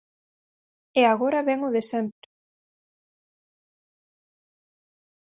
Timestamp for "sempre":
1.91-2.27